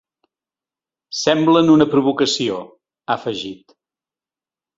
[1.17, 2.57] “Semblen una provocació”,
[3.11, 3.77] ha afegit.